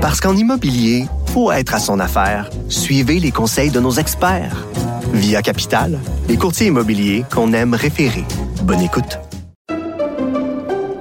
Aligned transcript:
Parce 0.00 0.18
qu'en 0.18 0.34
immobilier, 0.34 1.04
faut 1.26 1.52
être 1.52 1.74
à 1.74 1.78
son 1.78 2.00
affaire. 2.00 2.48
Suivez 2.70 3.20
les 3.20 3.32
conseils 3.32 3.68
de 3.70 3.80
nos 3.80 3.92
experts. 3.92 4.66
Via 5.12 5.42
Capital, 5.42 5.98
les 6.26 6.38
courtiers 6.38 6.68
immobiliers 6.68 7.26
qu'on 7.30 7.52
aime 7.52 7.74
référer. 7.74 8.24
Bonne 8.62 8.80
écoute. 8.80 9.18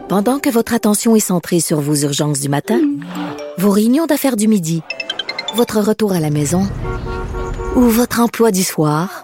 Pendant 0.09 0.39
que 0.39 0.49
votre 0.49 0.73
attention 0.73 1.15
est 1.15 1.21
centrée 1.21 1.61
sur 1.61 1.79
vos 1.79 1.95
urgences 1.95 2.41
du 2.41 2.49
matin, 2.49 2.81
vos 3.57 3.69
réunions 3.69 4.05
d'affaires 4.05 4.35
du 4.35 4.49
midi, 4.49 4.81
votre 5.55 5.79
retour 5.79 6.11
à 6.11 6.19
la 6.19 6.29
maison 6.29 6.67
ou 7.77 7.83
votre 7.83 8.19
emploi 8.19 8.51
du 8.51 8.63
soir, 8.63 9.23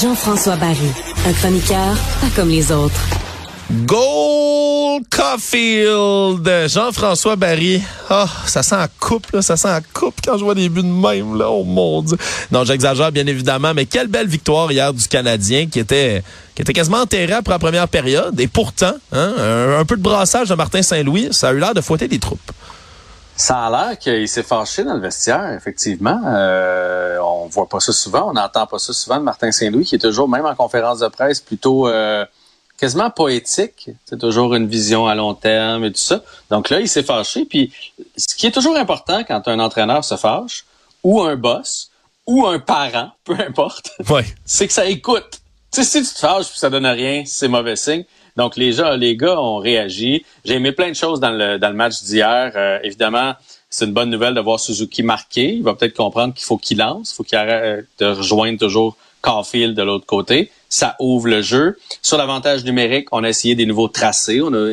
Jean-François 0.00 0.56
Barry, 0.56 0.90
un 1.26 1.32
chroniqueur 1.32 1.96
pas 2.20 2.28
comme 2.34 2.50
les 2.50 2.70
autres. 2.70 3.00
Gold 3.86 5.04
Caulfield, 5.08 6.68
Jean-François 6.68 7.36
Barry. 7.36 7.80
Ah, 8.10 8.28
ça 8.44 8.62
sent 8.62 8.74
en 8.74 8.86
coupe, 9.00 9.30
là, 9.32 9.40
ça 9.40 9.56
sent 9.56 9.70
en 9.70 9.80
coupe 9.94 10.16
quand 10.22 10.36
je 10.36 10.44
vois 10.44 10.54
des 10.54 10.68
buts 10.68 10.82
de 10.82 10.86
même, 10.86 11.38
là, 11.38 11.48
oh 11.48 11.64
mon. 11.64 12.04
Non, 12.52 12.64
j'exagère 12.64 13.10
bien 13.10 13.26
évidemment, 13.26 13.72
mais 13.72 13.86
quelle 13.86 14.08
belle 14.08 14.28
victoire 14.28 14.70
hier 14.70 14.92
du 14.92 15.08
Canadien 15.08 15.66
qui 15.66 15.78
était 15.78 16.22
qui 16.54 16.62
était 16.62 16.74
quasiment 16.74 17.00
enterré 17.00 17.32
après 17.32 17.54
la 17.54 17.58
première 17.58 17.88
période. 17.88 18.38
Et 18.38 18.48
pourtant, 18.48 18.94
hein, 19.12 19.34
un, 19.78 19.84
peu 19.84 19.96
de 19.96 20.02
brassage 20.02 20.48
de 20.48 20.54
Martin 20.54 20.82
Saint-Louis, 20.82 21.28
ça 21.30 21.48
a 21.48 21.52
eu 21.52 21.58
l'air 21.58 21.74
de 21.74 21.80
fouetter 21.80 22.08
des 22.08 22.18
troupes. 22.18 22.52
Ça 23.36 23.66
a 23.66 23.70
l'air 23.70 23.98
qu'il 23.98 24.28
s'est 24.28 24.42
fâché 24.42 24.82
dans 24.82 24.94
le 24.94 25.00
vestiaire, 25.00 25.52
effectivement. 25.52 26.20
Euh, 26.24 27.18
on 27.18 27.46
voit 27.46 27.68
pas 27.68 27.80
ça 27.80 27.92
souvent, 27.92 28.30
on 28.30 28.32
n'entend 28.32 28.66
pas 28.66 28.78
ça 28.78 28.94
souvent 28.94 29.18
de 29.18 29.22
Martin 29.22 29.52
Saint-Louis, 29.52 29.84
qui 29.84 29.96
est 29.96 29.98
toujours, 29.98 30.28
même 30.28 30.46
en 30.46 30.54
conférence 30.54 31.00
de 31.00 31.08
presse, 31.08 31.40
plutôt 31.40 31.86
euh, 31.86 32.24
quasiment 32.78 33.10
poétique. 33.10 33.90
C'est 34.06 34.18
toujours 34.18 34.54
une 34.54 34.66
vision 34.66 35.06
à 35.06 35.14
long 35.14 35.34
terme 35.34 35.84
et 35.84 35.92
tout 35.92 36.00
ça. 36.00 36.22
Donc 36.50 36.70
là, 36.70 36.80
il 36.80 36.88
s'est 36.88 37.02
fâché. 37.02 37.44
Puis, 37.44 37.72
ce 38.16 38.34
qui 38.34 38.46
est 38.46 38.52
toujours 38.52 38.76
important 38.76 39.22
quand 39.22 39.46
un 39.48 39.58
entraîneur 39.58 40.02
se 40.02 40.16
fâche, 40.16 40.64
ou 41.02 41.22
un 41.22 41.36
boss, 41.36 41.90
ou 42.26 42.46
un 42.46 42.58
parent, 42.58 43.10
peu 43.24 43.36
importe, 43.38 43.90
ouais. 44.10 44.24
c'est 44.44 44.66
que 44.66 44.72
ça 44.72 44.86
écoute. 44.86 45.40
Tu 45.72 45.84
sais, 45.84 46.02
si 46.02 46.08
tu 46.08 46.14
te 46.14 46.20
fâches 46.20 46.48
puis 46.48 46.58
ça 46.58 46.70
donne 46.70 46.86
rien, 46.86 47.24
c'est 47.26 47.48
mauvais 47.48 47.76
signe. 47.76 48.04
Donc 48.36 48.56
les 48.56 48.72
gens, 48.72 48.96
les 48.96 49.16
gars 49.16 49.40
ont 49.40 49.56
réagi. 49.58 50.24
J'ai 50.44 50.54
aimé 50.54 50.72
plein 50.72 50.88
de 50.88 50.94
choses 50.94 51.20
dans 51.20 51.30
le 51.30 51.58
dans 51.58 51.70
le 51.70 51.74
match 51.74 52.02
d'hier. 52.02 52.52
Euh, 52.54 52.78
évidemment, 52.82 53.34
c'est 53.70 53.84
une 53.86 53.92
bonne 53.92 54.10
nouvelle 54.10 54.34
de 54.34 54.40
voir 54.40 54.60
Suzuki 54.60 55.02
marquer. 55.02 55.54
Il 55.54 55.62
va 55.62 55.74
peut-être 55.74 55.96
comprendre 55.96 56.34
qu'il 56.34 56.44
faut 56.44 56.58
qu'il 56.58 56.78
lance, 56.78 57.12
faut 57.12 57.24
qu'il 57.24 57.38
arrête 57.38 57.86
de 57.98 58.06
rejoindre 58.06 58.58
toujours 58.58 58.96
Caulfield 59.22 59.74
de 59.74 59.82
l'autre 59.82 60.06
côté. 60.06 60.50
Ça 60.68 60.96
ouvre 61.00 61.28
le 61.28 61.42
jeu. 61.42 61.78
Sur 62.02 62.16
l'avantage 62.16 62.64
numérique, 62.64 63.08
on 63.12 63.24
a 63.24 63.28
essayé 63.28 63.54
des 63.54 63.66
nouveaux 63.66 63.88
tracés, 63.88 64.40
on 64.40 64.52
a 64.52 64.70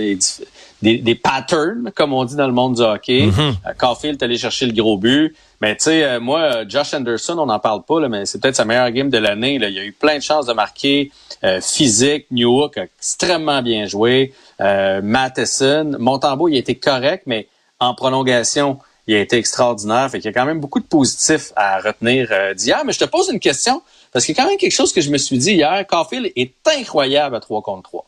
des, 0.83 0.97
des 0.97 1.15
patterns, 1.15 1.91
comme 1.95 2.13
on 2.13 2.25
dit 2.25 2.35
dans 2.35 2.45
le 2.45 2.53
monde 2.53 2.75
du 2.75 2.81
hockey. 2.81 3.27
Mm 3.27 3.53
Caulfield 3.77 4.21
est 4.21 4.25
allé 4.25 4.37
chercher 4.37 4.65
le 4.65 4.73
gros 4.73 4.97
but. 4.97 5.35
Mais 5.61 5.77
tu 5.77 5.85
sais, 5.85 6.03
euh, 6.03 6.19
moi, 6.19 6.67
Josh 6.67 6.93
Anderson, 6.93 7.37
on 7.39 7.45
n'en 7.45 7.59
parle 7.59 7.83
pas, 7.83 8.01
là, 8.01 8.09
mais 8.09 8.25
c'est 8.25 8.41
peut-être 8.41 8.57
sa 8.57 8.65
meilleure 8.65 8.91
game 8.91 9.09
de 9.09 9.17
l'année. 9.17 9.55
Il 9.55 9.63
a 9.63 9.69
eu 9.69 9.93
plein 9.93 10.17
de 10.17 10.21
chances 10.21 10.45
de 10.45 10.53
marquer. 10.53 11.11
Euh, 11.45 11.61
physique, 11.61 12.25
Newhook 12.31 12.77
a 12.77 12.83
extrêmement 12.83 13.61
bien 13.61 13.85
joué. 13.85 14.33
Euh, 14.59 15.01
Matheson, 15.01 15.95
Montembeau, 15.99 16.49
il 16.49 16.55
a 16.55 16.59
été 16.59 16.75
correct, 16.75 17.23
mais 17.27 17.47
en 17.79 17.95
prolongation, 17.95 18.77
il 19.07 19.15
a 19.15 19.19
été 19.19 19.37
extraordinaire. 19.37 20.09
Fait 20.11 20.19
qu'il 20.19 20.29
y 20.29 20.33
a 20.33 20.37
quand 20.37 20.45
même 20.45 20.59
beaucoup 20.59 20.81
de 20.81 20.85
positifs 20.85 21.53
à 21.55 21.79
retenir 21.79 22.27
d'hier. 22.55 22.83
Mais 22.85 22.91
je 22.91 22.99
te 22.99 23.05
pose 23.05 23.29
une 23.31 23.39
question, 23.39 23.81
parce 24.11 24.25
qu'il 24.25 24.35
y 24.35 24.39
a 24.39 24.43
quand 24.43 24.49
même 24.49 24.59
quelque 24.59 24.73
chose 24.73 24.91
que 24.91 24.99
je 24.99 25.09
me 25.09 25.17
suis 25.17 25.37
dit 25.37 25.53
hier. 25.53 25.87
Caulfield 25.87 26.29
est 26.35 26.53
incroyable 26.77 27.37
à 27.37 27.39
3 27.39 27.61
contre 27.61 27.83
3. 27.83 28.05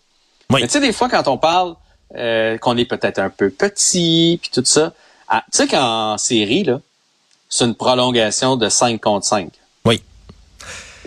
Mais 0.51 0.61
tu 0.63 0.69
sais, 0.69 0.81
des 0.81 0.91
fois, 0.91 1.07
quand 1.09 1.27
on 1.29 1.37
parle 1.37 1.75
qu'on 2.11 2.77
est 2.77 2.85
peut-être 2.85 3.19
un 3.19 3.29
peu 3.29 3.49
petit, 3.49 4.39
puis 4.41 4.51
tout 4.53 4.65
ça, 4.65 4.93
tu 5.29 5.37
sais 5.51 5.67
qu'en 5.67 6.17
série, 6.17 6.63
là, 6.63 6.79
c'est 7.49 7.65
une 7.65 7.75
prolongation 7.75 8.55
de 8.57 8.69
5 8.69 9.01
contre 9.01 9.25
5. 9.25 9.49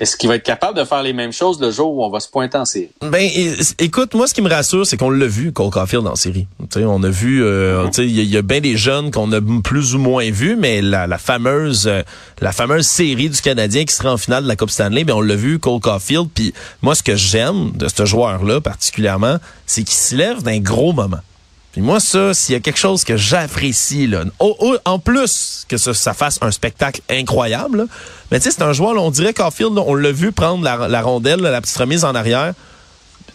Est-ce 0.00 0.16
qu'il 0.16 0.28
va 0.28 0.36
être 0.36 0.44
capable 0.44 0.78
de 0.78 0.84
faire 0.84 1.02
les 1.02 1.12
mêmes 1.12 1.32
choses 1.32 1.60
le 1.60 1.70
jour 1.70 1.92
où 1.92 2.04
on 2.04 2.10
va 2.10 2.20
se 2.20 2.28
pointer 2.28 2.58
en 2.58 2.64
série? 2.64 2.90
Ben, 3.02 3.28
écoute, 3.78 4.14
moi, 4.14 4.26
ce 4.26 4.34
qui 4.34 4.42
me 4.42 4.48
rassure, 4.48 4.86
c'est 4.86 4.96
qu'on 4.96 5.10
l'a 5.10 5.26
vu, 5.26 5.52
Cole 5.52 5.70
Caulfield 5.70 6.06
en 6.06 6.14
série. 6.14 6.46
on 6.76 7.02
a 7.02 7.08
vu, 7.08 7.42
euh, 7.42 7.86
mm-hmm. 7.86 8.02
il 8.02 8.24
y, 8.24 8.36
a 8.36 8.42
bien 8.42 8.60
des 8.60 8.76
jeunes 8.76 9.10
qu'on 9.10 9.32
a 9.32 9.40
plus 9.62 9.94
ou 9.94 9.98
moins 9.98 10.30
vus, 10.30 10.56
mais 10.56 10.80
la, 10.82 11.18
fameuse, 11.18 11.86
euh, 11.86 12.02
la 12.40 12.52
fameuse 12.52 12.86
série 12.86 13.28
du 13.28 13.40
Canadien 13.40 13.84
qui 13.84 13.94
sera 13.94 14.12
en 14.12 14.16
finale 14.16 14.44
de 14.44 14.48
la 14.48 14.56
Coupe 14.56 14.70
Stanley, 14.70 15.04
ben 15.04 15.14
on 15.14 15.20
l'a 15.20 15.36
vu, 15.36 15.58
Cole 15.58 15.80
Caulfield. 15.80 16.28
Puis 16.32 16.54
moi, 16.82 16.94
ce 16.94 17.02
que 17.02 17.16
j'aime 17.16 17.72
de 17.74 17.88
ce 17.88 18.04
joueur-là 18.04 18.60
particulièrement, 18.60 19.38
c'est 19.66 19.82
qu'il 19.82 19.96
se 19.96 20.14
lève 20.14 20.42
d'un 20.42 20.58
gros 20.58 20.92
moment. 20.92 21.20
Puis 21.78 21.86
moi, 21.86 22.00
ça, 22.00 22.34
s'il 22.34 22.54
y 22.54 22.56
a 22.56 22.60
quelque 22.60 22.76
chose 22.76 23.04
que 23.04 23.16
j'apprécie, 23.16 24.08
là, 24.08 24.24
en 24.84 24.98
plus 24.98 25.64
que 25.68 25.76
ça, 25.76 25.94
ça, 25.94 26.12
fasse 26.12 26.40
un 26.42 26.50
spectacle 26.50 27.02
incroyable, 27.08 27.86
mais 28.32 28.40
tu 28.40 28.46
sais, 28.46 28.50
c'est 28.50 28.64
un 28.64 28.72
joueur, 28.72 29.00
on 29.00 29.12
dirait 29.12 29.32
qu'Arfield, 29.32 29.78
on 29.78 29.94
l'a 29.94 30.10
vu 30.10 30.32
prendre 30.32 30.64
la, 30.64 31.02
rondelle, 31.02 31.38
la 31.38 31.60
petite 31.60 31.76
remise 31.76 32.04
en 32.04 32.16
arrière. 32.16 32.54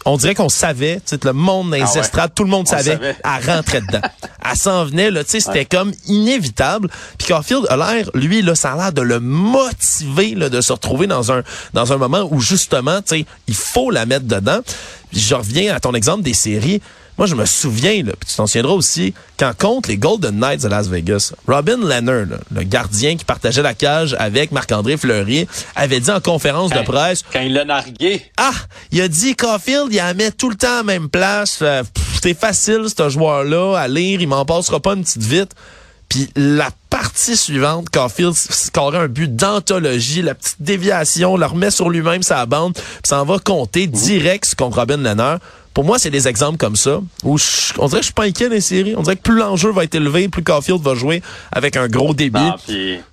On 0.03 0.17
dirait 0.17 0.35
qu'on 0.35 0.49
savait, 0.49 0.95
tu 0.95 1.15
sais, 1.15 1.19
le 1.23 1.31
monde 1.31 1.69
dans 1.69 1.77
les 1.77 1.83
ah 1.95 1.99
estrades, 2.01 2.33
tout 2.35 2.43
le 2.43 2.49
monde 2.49 2.67
savait, 2.67 3.15
à 3.23 3.39
rentrer 3.39 3.79
dedans. 3.79 4.01
elle 4.51 4.57
s'en 4.57 4.83
venait, 4.83 5.09
là, 5.09 5.23
tu 5.23 5.29
sais, 5.29 5.39
c'était 5.39 5.63
comme 5.63 5.93
inévitable. 6.07 6.89
Puis 7.17 7.29
Caulfield 7.29 7.65
a 7.69 7.77
l'air, 7.77 8.09
lui, 8.13 8.41
là, 8.41 8.55
ça 8.55 8.73
a 8.73 8.75
l'air 8.75 8.91
de 8.91 9.03
le 9.03 9.21
motiver, 9.21 10.35
là, 10.35 10.49
de 10.49 10.59
se 10.59 10.73
retrouver 10.73 11.07
dans 11.07 11.31
un, 11.31 11.43
dans 11.71 11.93
un 11.93 11.97
moment 11.97 12.27
où, 12.29 12.41
justement, 12.41 13.01
tu 13.01 13.19
sais, 13.19 13.25
il 13.47 13.55
faut 13.55 13.89
la 13.89 14.05
mettre 14.05 14.25
dedans. 14.25 14.59
je 15.13 15.33
reviens 15.33 15.73
à 15.73 15.79
ton 15.79 15.93
exemple 15.93 16.23
des 16.23 16.33
séries. 16.33 16.81
Moi, 17.17 17.27
je 17.27 17.35
me 17.35 17.45
souviens, 17.45 18.03
là, 18.03 18.13
puis 18.19 18.29
tu 18.29 18.35
t'en 18.35 18.47
souviendras 18.47 18.73
aussi, 18.73 19.13
quand 19.37 19.51
contre 19.57 19.89
les 19.89 19.97
Golden 19.97 20.35
Knights 20.39 20.63
de 20.63 20.67
Las 20.67 20.87
Vegas, 20.87 21.33
Robin 21.47 21.77
Leonard, 21.77 22.39
le 22.51 22.63
gardien 22.63 23.15
qui 23.15 23.25
partageait 23.25 23.61
la 23.61 23.73
cage 23.73 24.15
avec 24.19 24.51
Marc-André 24.51 24.97
Fleury, 24.97 25.47
avait 25.75 25.99
dit 25.99 26.11
en 26.11 26.19
conférence 26.19 26.71
de 26.71 26.81
presse... 26.81 27.23
Quand 27.31 27.41
il 27.41 27.53
l'a 27.53 27.65
nargué. 27.65 28.25
Ah! 28.37 28.53
Il 28.91 29.01
a 29.01 29.07
dit, 29.07 29.35
Caulfield, 29.35 29.87
il 29.91 29.97
la 29.97 30.13
met 30.13 30.31
tout 30.31 30.49
le 30.49 30.55
temps 30.55 30.73
à 30.73 30.77
la 30.77 30.83
même 30.83 31.09
place. 31.09 31.63
C'est 32.21 32.37
facile, 32.37 32.85
ce 32.95 33.09
joueur-là, 33.09 33.75
à 33.77 33.87
lire. 33.87 34.21
Il 34.21 34.27
m'en 34.27 34.45
passera 34.45 34.79
pas 34.79 34.93
une 34.93 35.03
petite 35.03 35.23
vite. 35.23 35.51
Puis 36.09 36.29
la 36.35 36.69
partie 36.89 37.35
suivante, 37.35 37.89
Caulfield 37.89 38.35
scorait 38.35 38.99
un 38.99 39.07
but 39.07 39.35
d'anthologie, 39.35 40.21
la 40.21 40.35
petite 40.35 40.61
déviation, 40.61 41.37
le 41.37 41.45
remet 41.45 41.71
sur 41.71 41.89
lui-même 41.89 42.21
sa 42.21 42.45
bande, 42.45 42.73
puis 42.73 42.83
ça 43.03 43.23
va 43.23 43.39
compter 43.39 43.87
direct 43.87 44.53
contre 44.55 44.77
Robin 44.77 44.97
Leonard. 44.97 45.39
Pour 45.73 45.83
moi, 45.83 45.97
c'est 45.97 46.11
des 46.11 46.27
exemples 46.27 46.57
comme 46.57 46.75
ça 46.75 47.01
où 47.23 47.37
on 47.79 47.87
dirait 47.87 47.99
que 47.99 48.03
je 48.03 48.07
suis 48.07 48.13
pas 48.13 48.25
inquiet 48.25 48.49
des 48.49 48.61
séries. 48.61 48.95
On 48.95 49.01
dirait 49.01 49.15
que 49.15 49.21
plus 49.21 49.37
l'enjeu 49.37 49.71
va 49.71 49.83
être 49.83 49.95
élevé, 49.95 50.29
plus 50.29 50.43
Caulfield 50.43 50.81
va 50.81 50.93
jouer 50.93 51.23
avec 51.51 51.77
un 51.77 51.87
gros 51.87 52.13
débit. 52.13 52.37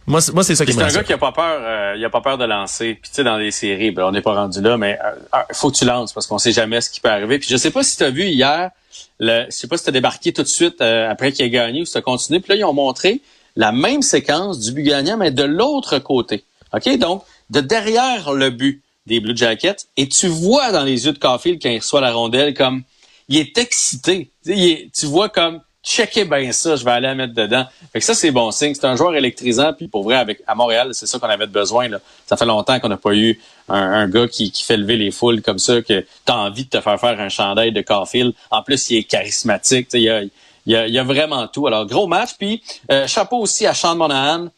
moi, 0.06 0.20
moi 0.34 0.44
c'est 0.44 0.54
ça 0.54 0.66
qui 0.66 0.74
C'est 0.74 0.82
un 0.82 0.88
gars 0.88 1.02
qui 1.02 1.12
a 1.12 1.18
pas 1.18 1.32
peur, 1.32 1.58
euh, 1.62 1.94
il 1.96 2.04
a 2.04 2.10
pas 2.10 2.20
peur 2.20 2.36
de 2.36 2.44
lancer. 2.44 2.98
Puis 3.00 3.10
tu 3.10 3.16
sais, 3.16 3.24
dans 3.24 3.38
les 3.38 3.50
séries, 3.50 3.92
ben, 3.92 4.04
on 4.04 4.12
n'est 4.12 4.20
pas 4.20 4.34
rendu 4.34 4.60
là, 4.60 4.76
mais 4.76 4.98
euh, 5.02 5.12
euh, 5.34 5.38
faut 5.52 5.70
que 5.70 5.76
tu 5.76 5.86
lances 5.86 6.12
parce 6.12 6.26
qu'on 6.26 6.38
sait 6.38 6.52
jamais 6.52 6.82
ce 6.82 6.90
qui 6.90 7.00
peut 7.00 7.08
arriver. 7.08 7.38
Puis 7.38 7.48
je 7.50 7.56
sais 7.56 7.70
pas 7.70 7.82
si 7.82 7.96
tu 7.96 8.04
as 8.04 8.10
vu 8.10 8.24
hier, 8.24 8.70
le, 9.18 9.46
je 9.46 9.56
sais 9.56 9.68
pas 9.68 9.78
si 9.78 9.84
tu 9.84 9.88
as 9.88 9.92
débarqué 9.92 10.32
tout 10.32 10.42
de 10.42 10.48
suite 10.48 10.82
après 10.82 11.32
qu'il 11.32 11.46
ait 11.46 11.50
gagné 11.50 11.80
ou 11.80 11.84
si 11.86 11.92
tu 11.92 11.98
as 11.98 12.02
continué. 12.02 12.40
Puis 12.40 12.50
là, 12.50 12.56
ils 12.56 12.64
ont 12.64 12.74
montré 12.74 13.22
la 13.56 13.72
même 13.72 14.02
séquence 14.02 14.60
du 14.60 14.72
but 14.72 14.82
gagnant, 14.82 15.16
mais 15.16 15.30
de 15.30 15.44
l'autre 15.44 15.98
côté. 15.98 16.44
OK? 16.74 16.98
Donc, 16.98 17.24
de 17.48 17.60
derrière 17.60 18.32
le 18.32 18.50
but 18.50 18.82
des 19.10 19.20
Blue 19.20 19.36
Jackets. 19.36 19.88
Et 19.96 20.08
tu 20.08 20.28
vois 20.28 20.70
dans 20.70 20.84
les 20.84 21.04
yeux 21.04 21.12
de 21.12 21.18
Caulfield 21.18 21.60
quand 21.60 21.68
il 21.68 21.78
reçoit 21.78 22.00
la 22.00 22.12
rondelle 22.12 22.54
comme 22.54 22.82
il 23.28 23.38
est 23.38 23.58
excité. 23.58 24.30
tu 24.44 25.06
vois 25.06 25.28
comme 25.28 25.60
checker 25.82 26.24
bien 26.26 26.52
ça, 26.52 26.76
je 26.76 26.84
vais 26.84 26.90
aller 26.90 27.06
la 27.06 27.14
mettre 27.14 27.34
dedans. 27.34 27.64
Fait 27.92 28.00
que 28.00 28.04
ça, 28.04 28.14
c'est 28.14 28.30
bon 28.30 28.50
signe. 28.50 28.74
C'est 28.74 28.84
un 28.84 28.96
joueur 28.96 29.14
électrisant. 29.16 29.72
Puis 29.72 29.88
pour 29.88 30.04
vrai, 30.04 30.16
avec 30.16 30.42
à 30.46 30.54
Montréal, 30.54 30.90
c'est 30.92 31.06
ça 31.06 31.18
qu'on 31.18 31.28
avait 31.28 31.46
besoin. 31.46 31.88
Là. 31.88 31.98
Ça 32.26 32.36
fait 32.36 32.44
longtemps 32.44 32.78
qu'on 32.78 32.88
n'a 32.88 32.96
pas 32.96 33.14
eu 33.14 33.40
un, 33.68 34.08
gars 34.08 34.28
qui, 34.28 34.52
fait 34.64 34.76
lever 34.76 34.96
les 34.96 35.10
foules 35.10 35.42
comme 35.42 35.58
ça, 35.58 35.80
que 35.82 36.00
tu 36.00 36.32
as 36.32 36.36
envie 36.36 36.64
de 36.64 36.70
te 36.70 36.80
faire 36.80 37.00
faire 37.00 37.18
un 37.18 37.28
chandail 37.28 37.72
de 37.72 37.80
Caulfield. 37.80 38.32
En 38.50 38.62
plus, 38.62 38.90
il 38.90 38.98
est 38.98 39.04
charismatique. 39.04 39.88
Il 39.94 40.00
y 40.00 40.08
a, 40.08 40.22
il, 40.22 40.30
y 40.66 40.98
a, 40.98 41.04
vraiment 41.04 41.48
tout. 41.48 41.66
Alors, 41.66 41.86
gros 41.86 42.06
match. 42.06 42.30
Puis 42.38 42.62
euh, 42.92 43.06
chapeau 43.06 43.38
aussi 43.38 43.66
à 43.66 43.74
Sean 43.74 43.96
Monahan. 43.96 44.48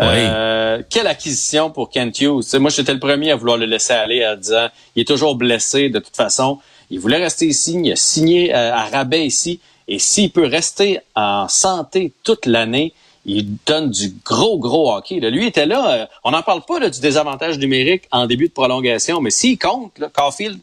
Euh, 0.00 0.82
quelle 0.90 1.06
acquisition 1.06 1.70
pour 1.70 1.90
Kent 1.90 2.20
Hughes. 2.20 2.58
moi, 2.58 2.70
j'étais 2.70 2.92
le 2.92 3.00
premier 3.00 3.30
à 3.30 3.36
vouloir 3.36 3.56
le 3.56 3.66
laisser 3.66 3.94
aller 3.94 4.26
en 4.26 4.36
disant 4.36 4.68
il 4.94 5.02
est 5.02 5.06
toujours 5.06 5.36
blessé 5.36 5.88
de 5.88 5.98
toute 5.98 6.16
façon. 6.16 6.58
Il 6.90 7.00
voulait 7.00 7.16
rester 7.16 7.46
ici, 7.46 7.80
il 7.82 7.92
a 7.92 7.96
signé 7.96 8.54
euh, 8.54 8.74
à 8.74 8.84
rabais 8.84 9.26
ici. 9.26 9.60
Et 9.88 9.98
s'il 9.98 10.30
peut 10.30 10.46
rester 10.46 11.00
en 11.14 11.48
santé 11.48 12.12
toute 12.24 12.46
l'année, 12.46 12.92
il 13.24 13.56
donne 13.66 13.90
du 13.90 14.14
gros, 14.24 14.58
gros 14.58 14.92
hockey. 14.92 15.18
Lui 15.18 15.46
était 15.46 15.66
là. 15.66 15.90
Euh, 15.90 16.06
on 16.24 16.30
n'en 16.30 16.42
parle 16.42 16.62
pas 16.62 16.78
du 16.88 17.00
désavantage 17.00 17.58
numérique 17.58 18.04
en 18.12 18.26
début 18.26 18.48
de 18.48 18.52
prolongation, 18.52 19.20
mais 19.20 19.30
s'il 19.30 19.58
compte, 19.58 19.98
là, 19.98 20.08
Caulfield, 20.12 20.58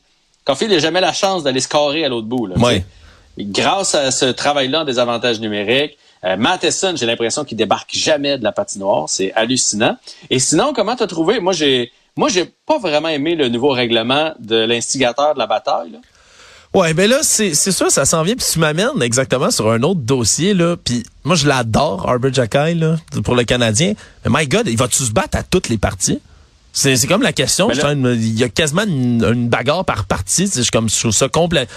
Caulfield 0.46 0.74
n'a 0.74 0.80
jamais 0.80 1.02
la 1.02 1.14
chance 1.14 1.44
d'aller 1.44 1.60
scorer 1.60 2.06
à 2.06 2.10
l'autre 2.10 2.28
bout. 2.28 2.48
Là, 2.48 2.56
Grâce 3.38 3.96
à 3.96 4.12
ce 4.12 4.26
travail-là 4.26 4.82
en 4.82 4.86
désavantage 4.86 5.40
numérique, 5.40 5.98
euh, 6.25 6.38
Matheson, 6.38 6.94
j'ai 6.96 7.06
l'impression 7.06 7.44
qu'il 7.44 7.58
débarque 7.58 7.94
jamais 7.94 8.38
de 8.38 8.44
la 8.44 8.52
patinoire. 8.52 9.10
C'est 9.10 9.34
hallucinant. 9.34 9.98
Et 10.30 10.40
sinon, 10.40 10.74
comment 10.74 10.96
t'as 10.96 11.08
trouvé? 11.08 11.40
Moi, 11.40 11.54
j'ai 11.54 11.92
moi, 12.16 12.30
j'ai 12.30 12.46
pas 12.68 12.78
vraiment 12.78 13.10
aimé 13.10 13.36
le 13.36 13.50
nouveau 13.50 13.70
règlement 13.70 14.34
de 14.40 14.56
l'instigateur 14.56 15.34
de 15.34 15.40
la 15.40 15.48
bataille. 15.48 15.92
Là. 15.92 16.00
Ouais, 16.74 16.94
ben 16.96 17.08
là, 17.08 17.20
c'est 17.22 17.54
sûr, 17.54 17.92
ça 17.92 18.06
s'en 18.06 18.24
vient, 18.24 18.36
puis 18.36 18.46
tu 18.52 18.58
m'amènes 18.58 19.02
exactement 19.02 19.52
sur 19.52 19.70
un 19.72 19.84
autre 19.84 20.00
dossier, 20.00 20.56
là, 20.56 20.75
puis 20.75 21.04
moi, 21.24 21.36
je 21.36 21.48
l'adore, 21.48 22.10
Arbor 22.10 22.34
Jackay, 22.34 22.74
là, 22.74 22.96
pour 23.24 23.36
le 23.36 23.44
Canadien, 23.44 23.94
mais 24.25 24.40
my 24.40 24.48
God, 24.48 24.68
il 24.68 24.78
va-tu 24.78 25.04
se 25.04 25.12
battre 25.12 25.38
à 25.38 25.44
toutes 25.44 25.70
les 25.70 25.78
parties? 25.78 26.20
C'est 26.72 27.06
comme 27.06 27.22
la 27.22 27.34
question, 27.34 27.70
il 27.70 28.40
y 28.40 28.44
a 28.44 28.50
quasiment 28.50 28.84
une, 28.84 29.50
bagarre 29.50 29.86
par 29.86 30.06
partie, 30.06 30.48
je 30.48 30.72
comme, 30.72 30.90
je 30.90 31.00
trouve 31.00 31.12
ça 31.12 31.30
complet. 31.30 31.68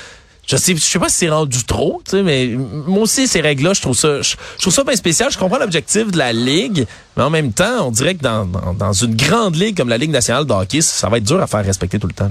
Je 0.47 0.57
sais, 0.57 0.77
je 0.77 0.81
sais 0.81 0.99
pas 1.01 1.09
si 1.09 1.17
c'est 1.17 1.29
rendu 1.29 1.65
trop, 1.65 2.01
tu 2.05 2.13
sais, 2.13 2.23
mais 2.23 2.47
moi 2.47 3.03
aussi 3.03 3.27
ces 3.27 3.41
règles-là, 3.41 3.73
je 3.73 3.83
trouve 3.83 3.97
ça, 3.97 4.23
je, 4.23 4.37
trouve 4.61 4.73
ça 4.73 4.85
bien 4.85 4.95
spécial. 4.95 5.29
Je 5.31 5.39
comprends 5.39 5.59
l'objectif 5.59 6.13
de 6.13 6.19
la 6.19 6.33
ligue, 6.33 6.87
mais 7.17 7.25
en 7.25 7.31
même 7.31 7.53
temps, 7.53 7.89
on 7.89 7.91
dirait 7.91 8.15
que 8.15 8.23
dans, 8.23 8.47
dans, 8.47 8.93
une 8.93 9.17
grande 9.17 9.57
ligue 9.57 9.77
comme 9.77 9.89
la 9.89 9.99
Ligue 9.99 10.13
nationale 10.13 10.45
de 10.45 10.53
hockey, 10.53 10.83
ça 10.83 11.09
va 11.09 11.19
être 11.19 11.25
dur 11.25 11.43
à 11.43 11.49
faire 11.49 11.65
respecter 11.65 11.99
tout 11.99 12.07
le 12.07 12.13
temps. 12.13 12.31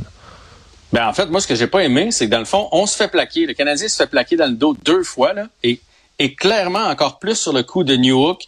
Ben, 0.94 1.08
en 1.10 1.14
fait, 1.14 1.26
moi, 1.26 1.42
ce 1.42 1.48
que 1.48 1.56
j'ai 1.56 1.68
pas 1.68 1.84
aimé, 1.84 2.10
c'est 2.12 2.28
que 2.28 2.32
dans 2.32 2.40
le 2.40 2.46
fond, 2.46 2.70
on 2.72 2.86
se 2.86 2.96
fait 2.96 3.10
plaquer. 3.10 3.46
Le 3.46 3.54
Canadien 3.54 3.90
se 3.90 3.98
fait 3.98 4.08
plaquer 4.08 4.38
dans 4.38 4.48
le 4.48 4.54
dos 4.54 4.78
deux 4.86 5.04
fois, 5.04 5.34
là, 5.34 5.48
et, 5.62 5.82
et 6.18 6.36
clairement, 6.36 6.88
encore 6.88 7.20
plus 7.20 7.36
sur 7.36 7.52
le 7.52 7.64
coup 7.64 7.84
de 7.84 7.98
Newhook. 7.98 8.44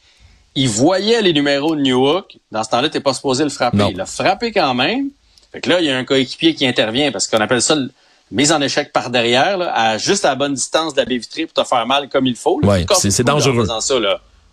Il 0.56 0.70
voyait 0.70 1.22
les 1.22 1.34
numéros 1.34 1.76
de 1.76 1.82
Newhook. 1.82 2.38
Dans 2.54 2.64
ce 2.64 2.70
temps-là, 2.70 2.88
t'es 2.90 3.02
pas 3.02 3.14
supposé 3.14 3.44
le 3.44 3.50
frapper. 3.50 3.90
Il 3.90 3.98
l'a 3.98 4.06
frappé 4.06 4.54
quand 4.54 4.74
même. 4.74 5.10
Fait 5.52 5.60
que 5.60 5.70
là, 5.70 5.82
il 5.82 5.88
y 5.88 5.90
a 5.90 5.98
un 5.98 6.06
coéquipier 6.06 6.56
qui 6.56 6.66
intervient 6.66 7.12
parce 7.12 7.28
qu'on 7.28 7.42
appelle 7.42 7.62
ça 7.62 7.76
le, 7.76 7.92
mise 8.32 8.52
en 8.52 8.62
échec 8.62 8.92
par 8.92 9.10
derrière, 9.10 9.58
là, 9.58 9.74
à 9.74 9.98
juste 9.98 10.26
à 10.26 10.30
la 10.30 10.36
bonne 10.36 10.54
distance 10.54 10.94
de 10.94 11.00
la 11.00 11.06
baie 11.06 11.18
vitrée 11.18 11.46
pour 11.46 11.64
te 11.64 11.68
faire 11.68 11.86
mal 11.86 12.10
comme 12.10 12.26
il 12.26 12.36
faut. 12.36 12.60
Oui, 12.64 12.86
c'est 12.96 13.24
dangereux. 13.24 13.66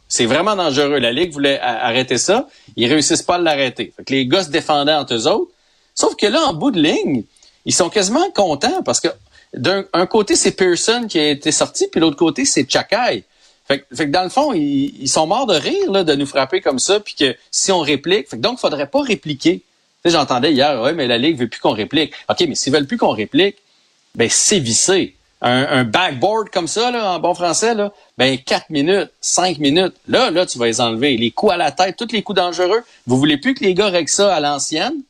C'est 0.08 0.26
vraiment 0.26 0.54
dangereux. 0.54 0.98
La 0.98 1.12
Ligue 1.12 1.32
voulait 1.32 1.58
arrêter 1.60 2.18
ça. 2.18 2.46
Ils 2.76 2.86
réussissent 2.86 3.22
pas 3.22 3.36
à 3.36 3.38
l'arrêter. 3.38 3.92
Fait 3.96 4.04
que 4.04 4.12
les 4.12 4.26
gars 4.26 4.44
se 4.44 4.50
défendaient 4.50 4.94
entre 4.94 5.14
eux 5.14 5.26
autres. 5.26 5.50
Sauf 5.94 6.14
que 6.16 6.26
là, 6.26 6.42
en 6.42 6.54
bout 6.54 6.70
de 6.70 6.80
ligne, 6.80 7.24
ils 7.64 7.74
sont 7.74 7.88
quasiment 7.88 8.30
contents 8.30 8.82
parce 8.82 9.00
que 9.00 9.08
d'un 9.56 10.06
côté, 10.06 10.36
c'est 10.36 10.52
Pearson 10.52 11.06
qui 11.08 11.18
a 11.18 11.30
été 11.30 11.52
sorti, 11.52 11.86
puis 11.90 12.00
l'autre 12.00 12.16
côté, 12.16 12.44
c'est 12.44 12.68
Chakai. 12.68 13.24
Fait, 13.66 13.86
que 13.88 14.04
dans 14.04 14.24
le 14.24 14.28
fond, 14.28 14.52
ils, 14.52 15.08
sont 15.08 15.26
morts 15.26 15.46
de 15.46 15.54
rire 15.54 15.90
là, 15.90 16.04
de 16.04 16.14
nous 16.14 16.26
frapper 16.26 16.60
comme 16.60 16.78
ça, 16.78 17.00
puis 17.00 17.14
que 17.14 17.34
si 17.50 17.72
on 17.72 17.80
réplique, 17.80 18.28
fait 18.28 18.36
que 18.36 18.42
donc, 18.42 18.58
faudrait 18.58 18.88
pas 18.88 19.00
répliquer. 19.00 19.62
Tu 20.04 20.10
sais, 20.10 20.16
j'entendais 20.16 20.52
hier, 20.52 20.82
ouais, 20.82 20.92
mais 20.92 21.06
la 21.06 21.16
Ligue 21.16 21.38
veut 21.38 21.48
plus 21.48 21.60
qu'on 21.60 21.72
réplique. 21.72 22.12
OK, 22.28 22.44
mais 22.46 22.54
s'ils 22.56 22.72
veulent 22.72 22.86
plus 22.86 22.98
qu'on 22.98 23.12
réplique, 23.12 23.56
ben 24.14 24.28
c'est 24.30 24.58
vissé. 24.58 25.14
Un, 25.46 25.84
backboard 25.84 26.48
comme 26.48 26.66
ça, 26.66 26.90
là, 26.90 27.12
en 27.12 27.18
bon 27.18 27.34
français, 27.34 27.74
là, 27.74 27.92
ben 28.16 28.38
4 28.38 28.70
minutes, 28.70 29.10
5 29.20 29.58
minutes. 29.58 29.92
Là, 30.08 30.30
là, 30.30 30.46
tu 30.46 30.58
vas 30.58 30.64
les 30.64 30.80
enlever. 30.80 31.18
Les 31.18 31.32
coups 31.32 31.52
à 31.52 31.58
la 31.58 31.70
tête, 31.70 31.96
tous 31.98 32.12
les 32.12 32.22
coups 32.22 32.36
dangereux. 32.36 32.80
Vous 33.06 33.18
voulez 33.18 33.36
plus 33.36 33.52
que 33.52 33.62
les 33.62 33.74
gars 33.74 33.88
règlent 33.88 34.08
ça 34.08 34.34
à 34.34 34.40
l'ancienne? 34.40 35.02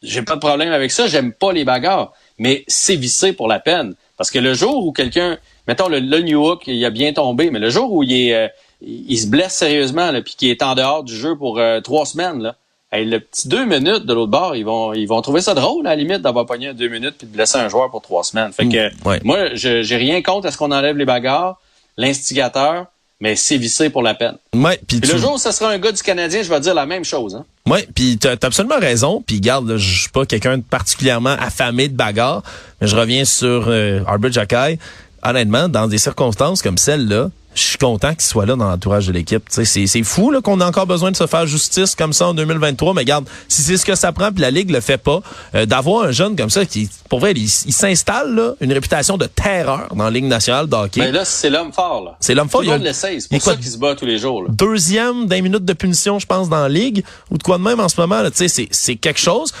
J'ai 0.00 0.22
pas 0.22 0.36
de 0.36 0.40
problème 0.40 0.70
avec 0.72 0.92
ça, 0.92 1.08
j'aime 1.08 1.32
pas 1.32 1.52
les 1.52 1.64
bagarres. 1.64 2.12
Mais 2.38 2.64
vissé 2.68 3.32
pour 3.32 3.48
la 3.48 3.58
peine. 3.58 3.94
Parce 4.16 4.30
que 4.30 4.38
le 4.38 4.54
jour 4.54 4.86
où 4.86 4.92
quelqu'un, 4.92 5.38
mettons 5.66 5.88
le, 5.88 5.98
le 5.98 6.20
New 6.20 6.46
Hook, 6.46 6.68
il 6.68 6.84
a 6.84 6.90
bien 6.90 7.12
tombé, 7.12 7.50
mais 7.50 7.58
le 7.58 7.70
jour 7.70 7.92
où 7.92 8.04
il 8.04 8.12
est, 8.12 8.34
euh, 8.34 8.48
il 8.80 9.18
se 9.18 9.26
blesse 9.26 9.54
sérieusement, 9.54 10.12
puis 10.22 10.34
qu'il 10.36 10.50
est 10.50 10.62
en 10.62 10.74
dehors 10.74 11.02
du 11.02 11.16
jeu 11.16 11.36
pour 11.36 11.58
euh, 11.58 11.80
trois 11.80 12.06
semaines, 12.06 12.42
là, 12.42 12.54
Hey, 12.90 13.04
le 13.04 13.20
petit 13.20 13.48
deux 13.48 13.66
minutes 13.66 14.06
de 14.06 14.14
l'autre 14.14 14.30
bord, 14.30 14.56
ils 14.56 14.64
vont 14.64 14.94
ils 14.94 15.06
vont 15.06 15.20
trouver 15.20 15.42
ça 15.42 15.52
drôle 15.52 15.86
à 15.86 15.90
la 15.90 15.96
limite 15.96 16.22
d'avoir 16.22 16.46
pogné 16.46 16.72
deux 16.72 16.88
minutes 16.88 17.16
puis 17.18 17.26
de 17.26 17.32
blesser 17.32 17.58
un 17.58 17.68
joueur 17.68 17.90
pour 17.90 18.00
trois 18.00 18.24
semaines. 18.24 18.50
Fait 18.52 18.66
que 18.66 18.88
mm, 18.88 19.20
moi, 19.24 19.54
je 19.54 19.82
j'ai 19.82 19.96
rien 19.96 20.22
contre 20.22 20.46
à 20.46 20.50
ce 20.50 20.56
qu'on 20.56 20.72
enlève 20.72 20.96
les 20.96 21.04
bagarres, 21.04 21.60
l'instigateur, 21.98 22.86
mais 23.20 23.36
c'est 23.36 23.58
vissé 23.58 23.90
pour 23.90 24.02
la 24.02 24.14
peine. 24.14 24.36
Ouais, 24.54 24.80
puis 24.86 25.00
le 25.00 25.18
jour 25.18 25.34
où 25.34 25.38
ça 25.38 25.52
sera 25.52 25.70
un 25.70 25.78
gars 25.78 25.92
du 25.92 26.02
Canadien, 26.02 26.42
je 26.42 26.48
vais 26.48 26.60
dire 26.60 26.74
la 26.74 26.86
même 26.86 27.04
chose. 27.04 27.34
Hein? 27.34 27.44
Oui, 27.66 27.80
puis 27.94 28.16
tu 28.16 28.26
as, 28.26 28.36
absolument 28.40 28.78
raison. 28.78 29.22
Puis 29.26 29.40
garde, 29.40 29.76
je 29.76 30.00
suis 30.00 30.10
pas 30.10 30.24
quelqu'un 30.24 30.56
de 30.56 30.62
particulièrement 30.62 31.36
affamé 31.38 31.88
de 31.88 31.96
bagarre, 31.96 32.42
mais 32.80 32.86
je 32.86 32.96
reviens 32.96 33.26
sur 33.26 33.66
euh, 33.68 34.00
Arbor 34.06 34.32
Jackay. 34.32 34.78
Honnêtement, 35.22 35.68
dans 35.68 35.88
des 35.88 35.98
circonstances 35.98 36.62
comme 36.62 36.78
celle-là, 36.78 37.30
je 37.54 37.62
suis 37.62 37.78
content 37.78 38.10
qu'il 38.10 38.22
soit 38.22 38.46
là 38.46 38.54
dans 38.54 38.68
l'entourage 38.68 39.06
de 39.08 39.12
l'équipe. 39.12 39.42
C'est 39.48 40.02
fou 40.04 40.32
qu'on 40.42 40.60
a 40.60 40.66
encore 40.66 40.86
besoin 40.86 41.10
de 41.10 41.16
se 41.16 41.26
faire 41.26 41.46
justice 41.46 41.94
comme 41.94 42.12
ça 42.12 42.28
en 42.28 42.34
2023, 42.34 42.94
mais 42.94 43.00
regarde, 43.00 43.28
si 43.48 43.62
c'est 43.62 43.76
ce 43.76 43.84
que 43.84 43.96
ça 43.96 44.12
prend, 44.12 44.30
puis 44.30 44.42
la 44.42 44.50
Ligue 44.50 44.70
le 44.70 44.80
fait 44.80 44.98
pas, 44.98 45.20
euh, 45.54 45.66
d'avoir 45.66 46.04
un 46.04 46.12
jeune 46.12 46.36
comme 46.36 46.50
ça 46.50 46.64
qui, 46.64 46.88
pour 47.08 47.18
vrai, 47.18 47.32
il, 47.32 47.48
s'installe 47.48 48.54
une 48.60 48.72
réputation 48.72 49.16
de 49.16 49.26
terreur 49.26 49.88
dans 49.94 50.04
la 50.04 50.10
Ligue 50.10 50.26
nationale 50.26 50.68
de 50.68 50.76
hockey. 50.76 51.00
Mais 51.00 51.10
là, 51.10 51.24
c'est 51.24 51.50
l'homme 51.50 51.72
fort. 51.72 52.04
là. 52.04 52.16
C'est 52.20 52.34
l'homme 52.34 52.48
fort. 52.48 52.62
il 52.62 52.70
le 52.70 52.92
C'est 52.92 53.28
pour 53.28 53.42
ça 53.42 53.56
qu'il 53.56 53.66
se 53.66 53.78
bat 53.78 53.94
tous 53.94 54.06
les 54.06 54.18
jours. 54.18 54.42
Là. 54.42 54.48
Deuxième 54.50 55.26
d'un 55.26 55.40
minute 55.40 55.64
de 55.64 55.72
punition, 55.72 56.18
je 56.18 56.26
pense, 56.26 56.48
dans 56.48 56.62
la 56.62 56.68
Ligue, 56.68 57.04
ou 57.30 57.38
de 57.38 57.42
quoi 57.42 57.58
de 57.58 57.62
même 57.62 57.80
en 57.80 57.88
ce 57.88 58.00
moment. 58.00 58.22
C'est 58.32 58.96
quelque 58.96 59.20
chose. 59.20 59.52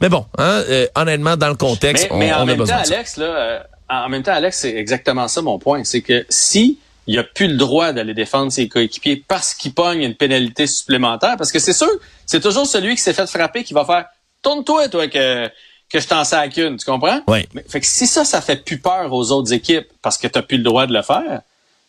Mais 0.00 0.08
bon, 0.08 0.24
hein, 0.38 0.62
euh, 0.68 0.86
honnêtement, 0.94 1.36
dans 1.36 1.48
le 1.48 1.56
contexte, 1.56 2.08
mais, 2.14 2.32
on, 2.32 2.36
en 2.38 2.48
a 2.48 2.54
besoin 2.54 2.76
temps, 2.76 2.82
Alex, 2.90 3.18
là, 3.18 3.26
euh, 3.26 3.58
en 3.90 4.08
même 4.08 4.22
temps, 4.22 4.32
Alex, 4.32 4.60
c'est 4.60 4.74
exactement 4.74 5.28
ça 5.28 5.42
mon 5.42 5.58
point. 5.58 5.84
C'est 5.84 6.02
que 6.02 6.24
si 6.28 6.78
il 7.06 7.18
a 7.18 7.24
plus 7.24 7.48
le 7.48 7.56
droit 7.56 7.92
d'aller 7.92 8.14
défendre 8.14 8.52
ses 8.52 8.68
coéquipiers 8.68 9.24
parce 9.26 9.54
qu'il 9.54 9.74
pogne 9.74 10.02
une 10.02 10.14
pénalité 10.14 10.68
supplémentaire. 10.68 11.36
Parce 11.36 11.50
que 11.50 11.58
c'est 11.58 11.72
sûr, 11.72 11.90
c'est 12.24 12.40
toujours 12.40 12.66
celui 12.66 12.94
qui 12.94 13.02
s'est 13.02 13.12
fait 13.12 13.26
frapper 13.26 13.64
qui 13.64 13.74
va 13.74 13.84
faire 13.84 14.06
Tourne-toi, 14.42 14.88
toi, 14.88 15.08
que, 15.08 15.48
que 15.90 16.00
je 16.00 16.06
t'en 16.06 16.24
sac 16.24 16.56
une. 16.56 16.76
Tu 16.76 16.86
comprends? 16.86 17.20
Oui. 17.26 17.46
Mais, 17.52 17.64
fait 17.68 17.80
que 17.80 17.86
si 17.86 18.06
ça, 18.06 18.24
ça 18.24 18.40
fait 18.40 18.64
plus 18.64 18.78
peur 18.78 19.12
aux 19.12 19.32
autres 19.32 19.52
équipes 19.52 19.88
parce 20.00 20.16
que 20.16 20.28
tu 20.28 20.38
n'as 20.38 20.42
plus 20.42 20.56
le 20.56 20.62
droit 20.62 20.86
de 20.86 20.94
le 20.94 21.02
faire, 21.02 21.42